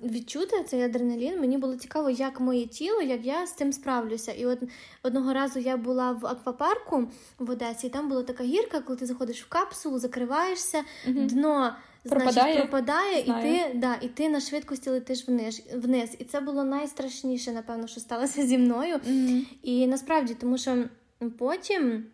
відчути 0.03 0.63
цей 0.63 0.83
адреналін. 0.83 1.39
Мені 1.39 1.57
було 1.57 1.75
цікаво, 1.75 2.09
як 2.09 2.39
моє 2.39 2.65
тіло, 2.67 3.01
як 3.01 3.25
я 3.25 3.47
з 3.47 3.53
цим 3.53 3.73
справлюся. 3.73 4.31
І 4.31 4.45
от 4.45 4.59
одного 5.03 5.33
разу 5.33 5.59
я 5.59 5.77
була 5.77 6.11
в 6.11 6.25
аквапарку 6.25 7.07
в 7.39 7.49
Одесі, 7.49 7.87
і 7.87 7.89
там 7.89 8.09
була 8.09 8.23
така 8.23 8.43
гірка, 8.43 8.79
коли 8.79 8.99
ти 8.99 9.05
заходиш 9.05 9.43
в 9.43 9.49
капсулу, 9.49 9.99
закриваєшся, 9.99 10.83
угу. 11.07 11.19
дно. 11.19 11.75
Пропадає, 12.03 12.31
Значить, 12.31 12.59
пропадає, 12.59 13.19
і 13.19 13.25
ти 13.25 13.77
да, 13.77 13.95
і 14.01 14.07
ти 14.07 14.29
на 14.29 14.39
швидкості 14.39 14.89
летиш 14.89 15.27
вниз. 15.27 15.63
вниз. 15.75 16.15
І 16.19 16.23
це 16.23 16.39
було 16.39 16.63
найстрашніше, 16.63 17.51
напевно, 17.51 17.87
що 17.87 17.99
сталося 17.99 18.45
зі 18.45 18.57
мною. 18.57 18.95
Mm-hmm. 18.95 19.41
І 19.63 19.87
насправді, 19.87 20.33
тому 20.33 20.57
що 20.57 20.83
потім 21.37 22.05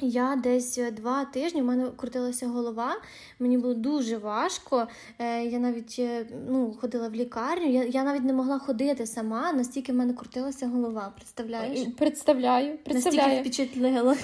я 0.00 0.36
десь 0.36 0.78
е, 0.78 0.90
два 0.90 1.24
тижні 1.24 1.62
в 1.62 1.64
мене 1.64 1.90
крутилася 1.96 2.46
голова, 2.46 2.96
мені 3.38 3.58
було 3.58 3.74
дуже 3.74 4.16
важко. 4.16 4.86
Е, 5.18 5.44
я 5.44 5.58
навіть 5.58 5.96
е, 5.98 6.26
ну, 6.48 6.76
ходила 6.80 7.08
в 7.08 7.14
лікарню. 7.14 7.70
Я 7.70 7.84
я 7.84 8.04
навіть 8.04 8.24
не 8.24 8.32
могла 8.32 8.58
ходити 8.58 9.06
сама, 9.06 9.52
настільки 9.52 9.92
в 9.92 9.94
мене 9.94 10.12
крутилася 10.12 10.66
голова. 10.68 11.12
Представляєш? 11.16 11.78
Представляю, 11.98 12.78
представляю. 12.78 13.44
Настільки 13.44 13.66
впечатлила 13.66 14.16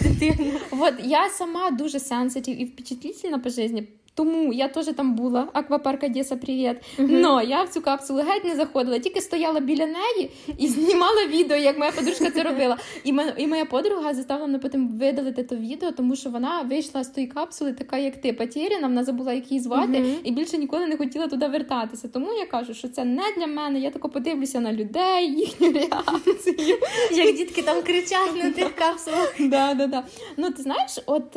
От 0.73 0.79
Вот 0.79 0.95
я 1.05 1.29
сама 1.29 1.71
дуже 1.71 2.01
сенситив 2.01 2.61
і 2.61 2.65
впечатлительна 2.65 3.39
по 3.39 3.51
житті. 3.51 3.89
Тому 4.15 4.53
я 4.53 4.69
теж 4.69 4.87
там 4.87 5.15
була, 5.15 5.49
аквапарк 5.53 6.03
Одеса, 6.03 6.37
привіт. 6.37 6.77
Uh-huh. 6.99 7.09
Но 7.09 7.43
я 7.43 7.63
в 7.63 7.69
цю 7.69 7.81
капсулу 7.81 8.23
геть 8.23 8.45
не 8.45 8.57
заходила, 8.57 8.99
тільки 8.99 9.21
стояла 9.21 9.61
біля 9.61 9.87
неї 9.87 10.31
і 10.59 10.69
знімала 10.69 11.27
відео, 11.27 11.57
як 11.57 11.79
моя 11.79 11.93
подружка 11.93 12.31
це 12.31 12.43
робила. 12.43 12.77
І 13.05 13.13
моя, 13.13 13.35
і 13.37 13.47
моя 13.47 13.65
подруга 13.65 14.15
заставила 14.15 14.47
мене 14.47 14.59
потім 14.59 14.89
видалити 14.89 15.43
то 15.43 15.57
відео, 15.57 15.91
тому 15.91 16.17
що 16.17 16.31
вона 16.31 16.63
вийшла 16.63 17.05
з 17.05 17.09
тої 17.09 17.27
капсули, 17.27 17.73
така 17.73 17.99
як 17.99 18.17
ти, 18.17 18.33
потеряна, 18.33 18.89
вона 18.89 19.05
забула, 19.05 19.33
як 19.33 19.51
її 19.51 19.63
звати, 19.63 19.93
uh-huh. 19.93 20.17
і 20.25 20.31
більше 20.31 20.59
ніколи 20.59 20.87
не 20.87 20.97
хотіла 20.97 21.27
туди 21.27 21.49
вертатися. 21.49 22.09
Тому 22.09 22.33
я 22.33 22.47
кажу, 22.47 22.75
що 22.75 22.89
це 22.89 23.05
не 23.05 23.23
для 23.37 23.47
мене. 23.47 23.81
Я 23.81 23.91
тако 23.91 24.09
подивлюся 24.09 24.61
на 24.61 24.73
людей, 24.73 25.35
їхню 25.35 25.73
реакцію. 25.73 26.79
Як 27.13 27.37
дітки 27.37 27.63
там 27.63 27.83
кричать 27.83 28.35
на 28.43 28.51
тих 28.51 28.75
капсулах. 28.75 29.35
Да, 29.41 29.75
да, 29.75 29.87
да. 29.87 30.05
Ну, 30.37 30.51
ти 30.51 30.63
знаєш, 30.63 30.99
от. 31.07 31.37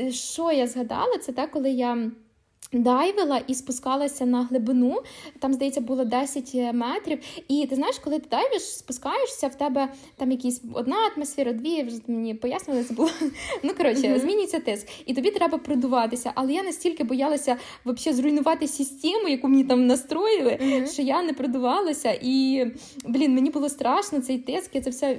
Е, 0.00 0.12
що 0.12 0.52
я 0.52 0.66
згадала, 0.66 1.18
це 1.18 1.32
те, 1.32 1.46
коли 1.46 1.70
я. 1.70 2.10
Дайвила 2.72 3.40
і 3.46 3.54
спускалася 3.54 4.26
на 4.26 4.42
глибину, 4.42 5.02
там, 5.38 5.54
здається, 5.54 5.80
було 5.80 6.04
10 6.04 6.54
метрів. 6.74 7.18
І 7.48 7.66
ти 7.70 7.74
знаєш, 7.74 7.98
коли 7.98 8.18
ти 8.18 8.26
дайвиш, 8.30 8.62
спускаєшся, 8.62 9.48
в 9.48 9.54
тебе 9.54 9.88
там 10.16 10.30
якісь 10.30 10.62
одна 10.74 10.96
атмосфера, 11.16 11.52
дві, 11.52 11.82
вже 11.82 11.96
мені 12.06 12.34
пояснили, 12.34 12.84
це 12.84 12.94
було. 12.94 13.10
Ну, 13.62 13.72
коротше, 13.76 14.02
uh-huh. 14.02 14.20
змінюється 14.20 14.58
тиск. 14.58 14.86
І 15.06 15.14
тобі 15.14 15.30
треба 15.30 15.58
продуватися. 15.58 16.32
Але 16.34 16.52
я 16.52 16.62
настільки 16.62 17.04
боялася 17.04 17.56
вообще 17.84 18.12
зруйнувати 18.12 18.68
систему, 18.68 19.28
яку 19.28 19.48
мені 19.48 19.64
там 19.64 19.86
настроїли, 19.86 20.58
uh-huh. 20.62 20.92
що 20.92 21.02
я 21.02 21.22
не 21.22 21.32
продувалася. 21.32 22.18
І, 22.22 22.66
блін, 23.04 23.34
мені 23.34 23.50
було 23.50 23.68
страшно 23.68 24.20
цей 24.20 24.38
тиск, 24.38 24.74
я 24.74 24.80
це 24.80 24.90
все 24.90 25.14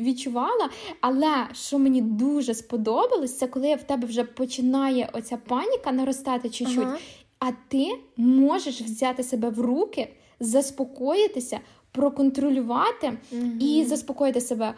відчувала. 0.00 0.70
Але 1.00 1.34
що 1.52 1.78
мені 1.78 2.02
дуже 2.02 2.54
сподобалось, 2.54 3.38
це 3.38 3.46
коли 3.46 3.74
в 3.74 3.82
тебе 3.82 4.06
вже 4.06 4.24
починає 4.24 5.08
оця 5.12 5.36
паніка 5.36 5.92
наростати 5.92 6.50
чуть-чуть. 6.50 6.83
Uh-huh. 6.84 6.98
А 7.38 7.52
ти 7.68 7.98
можеш 8.16 8.80
взяти 8.80 9.22
себе 9.22 9.48
в 9.48 9.60
руки, 9.60 10.08
заспокоїтися, 10.40 11.60
проконтролювати 11.92 13.06
mm-hmm. 13.06 13.58
і 13.60 13.84
заспокоїти 13.84 14.40
себе. 14.40 14.74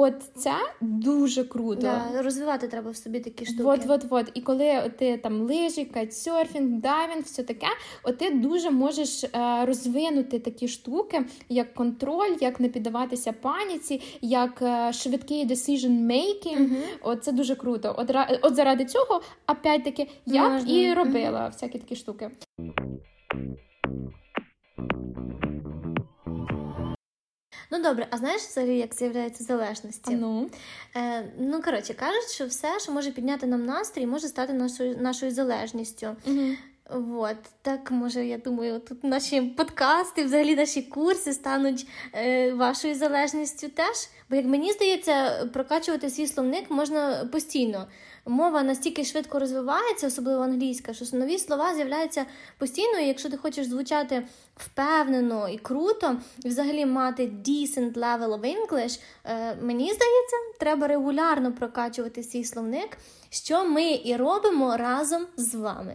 От 0.00 0.14
це 0.34 0.52
дуже 0.80 1.44
круто. 1.44 1.80
Да, 1.80 2.22
Розвивати 2.22 2.68
треба 2.68 2.90
в 2.90 2.96
собі 2.96 3.20
такі 3.20 3.46
штуки. 3.46 3.64
От, 3.64 3.80
от, 3.88 4.04
от. 4.10 4.30
І 4.34 4.40
коли 4.40 4.92
ти 4.98 5.16
там 5.16 5.42
лижі, 5.42 5.84
кайтсерфінг, 5.84 6.80
дайвінг, 6.80 7.22
все 7.22 7.42
таке, 7.42 7.66
от 8.02 8.18
ти 8.18 8.30
дуже 8.30 8.70
можеш 8.70 9.24
е, 9.24 9.30
розвинути 9.64 10.38
такі 10.38 10.68
штуки, 10.68 11.24
як 11.48 11.74
контроль, 11.74 12.36
як 12.40 12.60
не 12.60 12.68
піддаватися 12.68 13.32
паніці, 13.32 14.02
як 14.20 14.62
е, 14.62 14.92
швидкий 14.92 15.46
decision 15.46 16.06
making. 16.06 16.60
Угу. 16.60 16.76
От 17.02 17.24
це 17.24 17.32
дуже 17.32 17.54
круто. 17.54 17.94
От, 17.98 18.16
от 18.42 18.54
заради 18.54 18.84
цього, 18.84 19.20
опять 19.48 19.84
таки, 19.84 20.08
я 20.26 20.48
б 20.48 20.68
і 20.68 20.94
робила 20.94 21.40
угу. 21.40 21.50
всякі 21.52 21.78
такі 21.78 21.96
штуки. 21.96 22.30
Ну 27.70 27.82
добре, 27.82 28.06
а 28.10 28.16
знаєш 28.16 28.42
взагалі, 28.42 28.78
як 28.78 28.94
з'являються 28.94 29.44
залежності? 29.44 30.16
Ну 30.16 30.50
Е, 30.96 31.32
ну 31.38 31.62
коротше, 31.62 31.94
кажуть, 31.94 32.30
що 32.30 32.46
все, 32.46 32.80
що 32.80 32.92
може 32.92 33.10
підняти 33.10 33.46
нам 33.46 33.66
настрій, 33.66 34.06
може 34.06 34.28
стати 34.28 34.52
нашою 34.52 34.96
нашою 34.96 35.32
залежністю. 35.32 36.16
Угу. 36.26 36.46
Вот, 36.90 37.36
так 37.62 37.90
може, 37.90 38.26
я 38.26 38.38
думаю, 38.38 38.80
тут 38.80 39.04
наші 39.04 39.42
подкасти, 39.42 40.24
взагалі 40.24 40.56
наші 40.56 40.82
курси 40.82 41.32
стануть 41.32 41.86
е, 42.14 42.52
вашою 42.52 42.94
залежністю 42.94 43.68
теж. 43.68 44.08
Бо 44.30 44.36
як 44.36 44.46
мені 44.46 44.72
здається, 44.72 45.46
прокачувати 45.52 46.10
свій 46.10 46.26
словник 46.26 46.70
можна 46.70 47.28
постійно 47.32 47.86
мова 48.28 48.62
настільки 48.62 49.04
швидко 49.04 49.38
розвивається, 49.38 50.06
особливо 50.06 50.42
англійська, 50.42 50.94
що 50.94 51.16
нові 51.16 51.38
слова 51.38 51.74
з'являються 51.74 52.26
постійно. 52.58 52.98
і 52.98 53.06
Якщо 53.06 53.30
ти 53.30 53.36
хочеш 53.36 53.66
звучати 53.66 54.26
впевнено 54.56 55.48
і 55.48 55.58
круто, 55.58 56.16
і 56.44 56.48
взагалі 56.48 56.86
мати 56.86 57.22
decent 57.26 57.92
level 57.92 58.40
of 58.40 58.40
English, 58.40 59.00
е, 59.24 59.56
мені 59.62 59.84
здається, 59.84 60.36
треба 60.58 60.86
регулярно 60.86 61.52
прокачувати 61.52 62.22
свій 62.22 62.44
словник, 62.44 62.98
що 63.30 63.64
ми 63.64 64.00
і 64.04 64.16
робимо 64.16 64.76
разом 64.76 65.26
з 65.36 65.54
вами. 65.54 65.94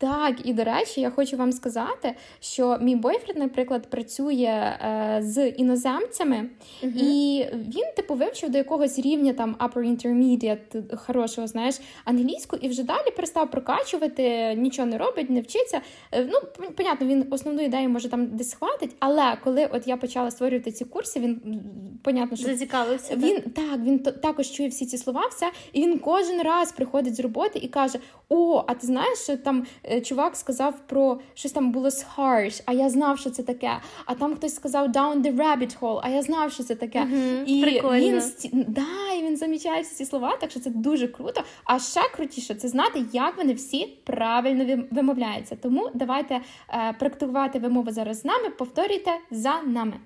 Так, 0.00 0.36
і 0.44 0.52
до 0.52 0.64
речі, 0.64 1.00
я 1.00 1.10
хочу 1.10 1.36
вам 1.36 1.52
сказати, 1.52 2.14
що 2.40 2.78
мій 2.80 2.96
бойфренд, 2.96 3.38
наприклад, 3.38 3.90
працює 3.90 4.76
е, 4.84 5.18
з 5.22 5.48
іноземцями, 5.48 6.50
uh-huh. 6.82 7.02
і 7.02 7.46
він, 7.52 7.84
типу, 7.96 8.14
вивчив 8.14 8.50
до 8.50 8.58
якогось 8.58 8.98
рівня 8.98 9.32
там 9.32 9.56
upper 9.60 9.78
intermediate, 9.78 10.96
хорошого, 10.96 11.46
знаєш, 11.46 11.80
англійську, 12.04 12.56
і 12.56 12.68
вже 12.68 12.82
далі 12.82 13.10
перестав 13.16 13.50
прокачувати, 13.50 14.54
нічого 14.54 14.88
не 14.88 14.98
робить, 14.98 15.30
не 15.30 15.40
вчиться. 15.40 15.80
Е, 16.12 16.28
ну, 16.32 16.70
понятно, 16.76 17.06
він 17.06 17.26
основну 17.30 17.62
ідею 17.62 17.88
може 17.88 18.08
там 18.08 18.26
десь 18.26 18.54
хватить, 18.54 18.96
але 18.98 19.36
коли 19.44 19.66
от 19.66 19.86
я 19.86 19.96
почала 19.96 20.30
створювати 20.30 20.72
ці 20.72 20.84
курси, 20.84 21.20
він 21.20 21.60
понятно, 22.02 22.36
що 22.36 22.46
зацікавився. 22.46 23.16
Він 23.16 23.40
так, 23.40 23.54
так 23.54 23.80
він 23.80 23.98
то, 23.98 24.12
також 24.12 24.50
чує 24.50 24.68
всі 24.68 24.86
ці 24.86 24.98
слова, 24.98 25.26
все, 25.30 25.50
і 25.72 25.80
він 25.80 25.98
кожен 25.98 26.42
раз 26.42 26.72
приходить 26.72 27.14
з 27.14 27.20
роботи 27.20 27.58
і 27.62 27.68
каже: 27.68 27.98
О, 28.28 28.64
а 28.66 28.74
ти 28.74 28.86
знаєш, 28.86 29.18
що 29.18 29.36
там. 29.36 29.66
Е, 29.90 30.00
чувак 30.00 30.36
сказав 30.36 30.74
про 30.86 31.20
щось 31.34 31.52
там 31.52 31.72
було 31.72 31.90
з 31.90 32.06
harsh, 32.16 32.62
а 32.66 32.72
я 32.72 32.88
знав, 32.88 33.18
що 33.18 33.30
це 33.30 33.42
таке. 33.42 33.80
А 34.04 34.14
там 34.14 34.36
хтось 34.36 34.54
сказав 34.54 34.88
down 34.88 35.22
the 35.22 35.36
rabbit 35.36 35.78
hole, 35.80 36.00
а 36.02 36.08
я 36.08 36.22
знав, 36.22 36.52
що 36.52 36.62
це 36.62 36.74
таке. 36.74 37.00
Mm-hmm, 37.00 37.44
і 37.44 37.62
прикольно. 37.62 38.20
він 38.44 38.64
да, 38.68 39.14
і 39.18 39.22
він 39.22 39.36
замічає 39.36 39.82
всі 39.82 39.94
ці 39.94 40.04
слова, 40.04 40.36
так 40.36 40.50
що 40.50 40.60
це 40.60 40.70
дуже 40.70 41.08
круто. 41.08 41.42
А 41.64 41.78
ще 41.78 42.00
крутіше 42.14 42.54
це 42.54 42.68
знати, 42.68 43.04
як 43.12 43.36
вони 43.36 43.52
всі 43.54 43.86
правильно 44.04 44.84
вимовляються. 44.90 45.56
Тому 45.56 45.90
давайте 45.94 46.40
е, 46.70 46.92
практикувати 46.98 47.58
вимови 47.58 47.92
зараз 47.92 48.20
з 48.20 48.24
нами. 48.24 48.50
Повторюйте 48.50 49.18
за 49.30 49.62
нами. 49.62 50.00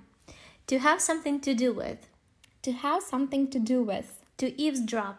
To 0.73 0.79
have 0.79 1.01
something 1.01 1.49
to 1.49 1.55
do 1.63 1.75
with. 1.75 1.99
To 2.67 2.71
have 2.85 3.03
something 3.13 3.47
to 3.55 3.59
do 3.59 3.85
with. 3.85 4.09
To 4.41 4.47
eavesdrop. 4.65 5.17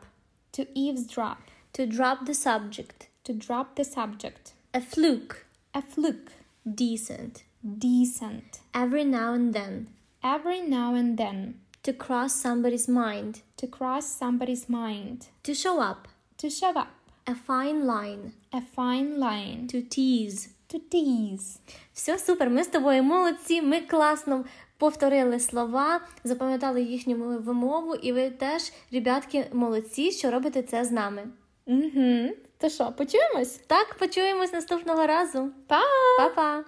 To 0.57 0.61
eavesdrop. 0.75 1.37
To 1.73 1.85
drop 1.85 2.17
the 2.25 2.33
subject. 2.33 3.12
To 3.25 3.33
drop 3.33 3.75
the 3.75 3.85
subject. 3.85 4.53
A 4.73 4.81
fluke. 4.81 5.45
A 5.73 5.81
fluke. 5.81 6.31
Decent. 6.65 7.43
Decent. 7.61 8.59
Every 8.73 9.05
now 9.05 9.33
and 9.33 9.53
then. 9.53 9.87
Every 10.21 10.61
now 10.61 10.93
and 10.95 11.17
then. 11.17 11.55
To 11.83 11.93
cross 11.93 12.33
somebody's 12.33 12.87
mind. 12.87 13.41
To 13.57 13.67
cross 13.67 14.05
somebody's 14.05 14.67
mind. 14.67 15.27
To 15.43 15.53
show 15.53 15.79
up. 15.79 16.07
To 16.39 16.49
show 16.49 16.73
up. 16.75 16.89
A 17.25 17.35
fine 17.35 17.85
line. 17.85 18.33
A 18.51 18.61
fine 18.61 19.19
line. 19.19 19.67
To 19.67 19.81
tease. 19.81 20.49
To 20.67 20.79
tease. 20.79 21.59
Все 21.93 22.19
супер. 22.19 22.49
Ми 22.49 22.63
з 22.63 22.67
тобою 22.67 23.03
молодці. 23.03 23.61
Ми 23.61 23.81
класно 23.81 24.45
повторили 24.77 25.39
слова, 25.39 26.01
запам'ятали 26.23 26.81
їхню 26.83 27.15
вимову, 27.15 27.95
і 27.95 28.11
ви 28.11 28.29
теж, 28.29 28.71
ребятки, 28.91 29.45
молодці, 29.53 30.11
що 30.11 30.31
робите 30.31 30.61
це 30.63 30.85
з 30.85 30.91
нами. 30.91 31.27
Угу. 31.65 32.29
То 32.63 32.69
що, 32.69 32.91
почуємось? 32.91 33.59
Так, 33.67 33.95
почуємось 33.99 34.53
наступного 34.53 35.07
разу. 35.07 35.51
Па! 35.67 35.81
Па-па! 36.17 36.63